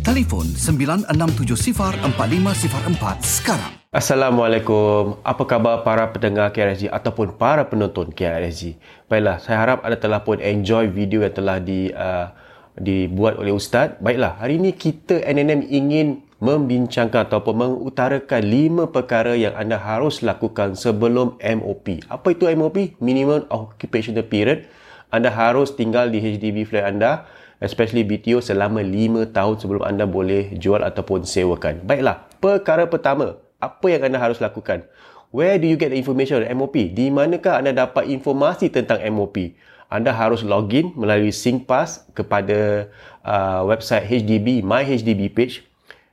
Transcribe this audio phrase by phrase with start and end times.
[0.00, 3.72] Telefon 9670 4504 sekarang.
[3.92, 5.20] Assalamualaikum.
[5.20, 8.80] Apa khabar para pendengar KRSG ataupun para penonton KRSG?
[9.12, 12.32] Baiklah, saya harap anda telah pun enjoy video yang telah di uh,
[12.80, 14.00] dibuat oleh ustaz.
[14.00, 20.80] Baiklah, hari ini kita NNM ingin membincangkan ataupun mengutarakan lima perkara yang anda harus lakukan
[20.80, 22.08] sebelum MOP.
[22.08, 22.96] Apa itu MOP?
[23.04, 24.64] Minimum Occupational Period.
[25.12, 27.28] Anda harus tinggal di HDB flat anda
[27.60, 31.84] especially BTO selama 5 tahun sebelum anda boleh jual ataupun sewakan.
[31.84, 34.88] Baiklah, perkara pertama, apa yang anda harus lakukan?
[35.30, 36.74] Where do you get the information on MOP?
[36.90, 39.54] Di manakah anda dapat informasi tentang MOP?
[39.86, 42.90] Anda harus login melalui SingPass kepada
[43.22, 45.66] uh, website HDB, My HDB page.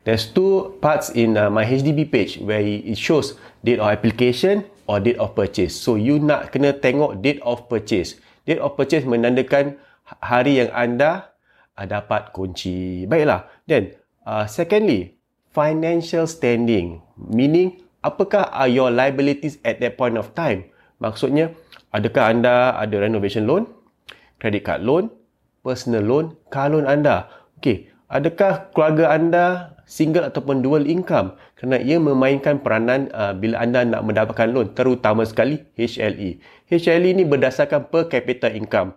[0.06, 5.02] There's two parts in uh, My HDB page where it shows date of application or
[5.02, 5.78] date of purchase.
[5.78, 8.18] So you nak kena tengok date of purchase.
[8.50, 9.78] Date of purchase menandakan
[10.24, 11.37] hari yang anda
[11.78, 13.06] uh, dapat kunci.
[13.06, 13.46] Baiklah.
[13.70, 13.94] Then,
[14.26, 15.18] uh, secondly,
[15.54, 17.02] financial standing.
[17.18, 20.70] Meaning apakah are your liabilities at that point of time?
[21.02, 21.54] Maksudnya
[21.94, 23.70] adakah anda ada renovation loan
[24.38, 25.10] credit card loan
[25.66, 27.30] personal loan car loan anda?
[27.58, 29.46] Okey adakah keluarga anda
[29.90, 31.38] single ataupun dual income?
[31.58, 36.38] Kerana ia memainkan peranan uh, bila anda nak mendapatkan loan terutama sekali HLE
[36.70, 38.94] HLE ni berdasarkan per capita income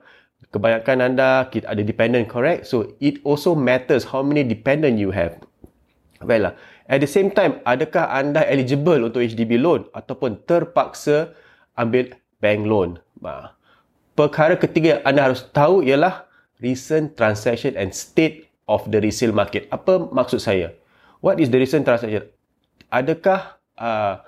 [0.51, 5.39] kebanyakan anda ada dependent correct so it also matters how many dependent you have
[6.21, 6.53] Baiklah.
[6.85, 11.33] At the same time, adakah anda eligible untuk HDB loan ataupun terpaksa
[11.81, 12.13] ambil
[12.45, 13.01] bank loan?
[14.13, 16.29] Perkara ketiga yang anda harus tahu ialah
[16.61, 19.65] recent transaction and state of the resale market.
[19.73, 20.77] Apa maksud saya?
[21.25, 22.29] What is the recent transaction?
[22.93, 24.21] Adakah uh,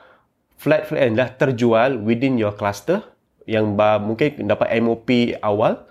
[0.56, 3.04] flat-flat yang dah terjual within your cluster
[3.44, 5.82] yang mungkin dapat MOP awal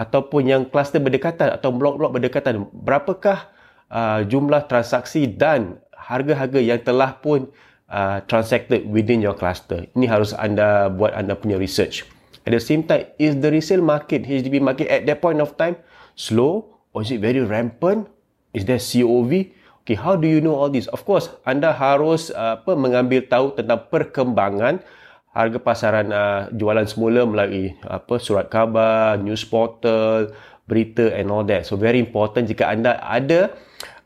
[0.00, 3.52] ataupun yang cluster berdekatan atau blok-blok berdekatan berapakah
[3.92, 7.52] uh, jumlah transaksi dan harga-harga yang telah pun
[7.92, 9.84] uh, transacted within your cluster.
[9.92, 12.08] Ini harus anda buat anda punya research.
[12.48, 15.76] At the same time, is the resale market, HDB market at that point of time
[16.16, 18.08] slow or is it very rampant?
[18.56, 19.52] Is there COV?
[19.84, 20.88] Okay, how do you know all this?
[20.88, 24.80] Of course, anda harus uh, apa mengambil tahu tentang perkembangan
[25.30, 30.34] harga pasaran uh, jualan semula melalui apa surat khabar, news portal,
[30.66, 31.66] berita and all that.
[31.66, 33.54] So very important jika anda ada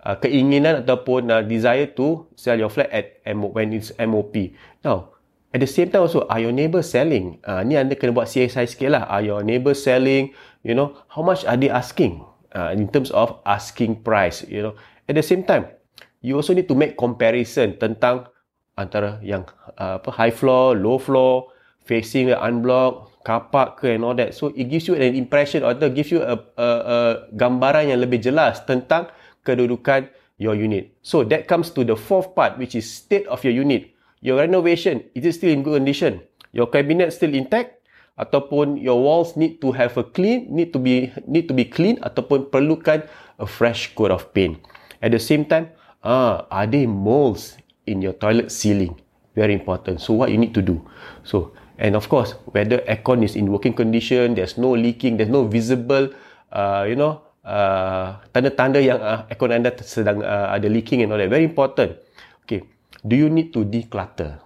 [0.05, 4.53] uh, keinginan ataupun uh, desire to sell your flat at MO, when it's MOP.
[4.85, 5.17] Now,
[5.53, 7.41] at the same time also, are your neighbor selling?
[7.41, 9.09] Uh, ni anda kena buat CSI sikit lah.
[9.09, 10.37] Are your neighbor selling?
[10.61, 12.25] You know, how much are they asking?
[12.55, 14.79] Uh, in terms of asking price, you know.
[15.11, 15.75] At the same time,
[16.23, 18.31] you also need to make comparison tentang
[18.75, 19.47] antara yang
[19.79, 21.51] uh, apa high floor, low floor,
[21.87, 24.37] facing the unblock, car park ke and all that.
[24.37, 26.99] So it gives you an impression or gives you a, a, a
[27.33, 29.09] gambaran yang lebih jelas tentang
[29.43, 30.93] kedudukan your unit.
[31.01, 33.95] So that comes to the fourth part which is state of your unit.
[34.25, 36.25] Your renovation, is it still in good condition?
[36.53, 37.81] Your cabinet still intact?
[38.15, 41.99] Ataupun your walls need to have a clean, need to be need to be clean
[41.99, 43.03] ataupun perlukan
[43.43, 44.63] a fresh coat of paint.
[45.03, 45.75] At the same time,
[46.07, 48.97] ah, are there molds in your toilet ceiling?
[49.35, 50.01] Very important.
[50.01, 50.83] So what you need to do?
[51.27, 55.45] So and of course, whether aircon is in working condition, there's no leaking, there's no
[55.47, 56.15] visible,
[56.55, 61.19] uh, you know, uh, tanda-tanda yang uh, aircon anda sedang uh, ada leaking and all
[61.19, 61.27] that.
[61.27, 61.99] Very important.
[62.47, 62.63] Okay.
[63.03, 64.39] Do you need to declutter?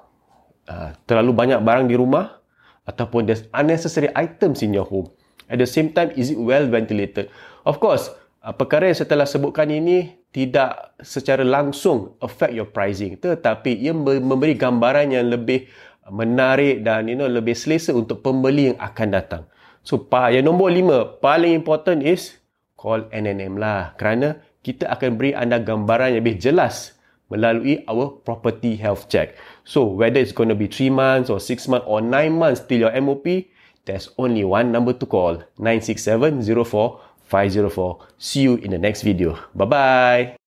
[0.69, 2.41] Uh, terlalu banyak barang di rumah
[2.85, 5.09] ataupun there's unnecessary items in your home.
[5.49, 7.33] At the same time, is it well ventilated?
[7.65, 8.13] Of course,
[8.57, 13.19] perkara yang saya telah sebutkan ini tidak secara langsung affect your pricing.
[13.19, 15.67] Tetapi ia memberi gambaran yang lebih
[16.09, 19.43] menarik dan you know, lebih selesa untuk pembeli yang akan datang.
[19.85, 22.37] So, yang nombor lima, paling important is
[22.79, 26.95] call NNM lah kerana kita akan beri anda gambaran yang lebih jelas
[27.29, 29.37] melalui our property health check.
[29.67, 32.89] So whether it's going to be 3 months or 6 months or 9 months till
[32.89, 33.49] your MOP,
[33.85, 38.07] there's only one number to call 967 04 504.
[38.19, 39.39] See you in the next video.
[39.55, 40.39] Bye bye.